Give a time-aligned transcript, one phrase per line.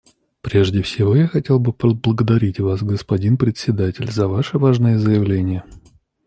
[0.41, 5.63] Прежде всего я хотел бы поблагодарить Вас, господин Председатель, за Ваше важное заявление.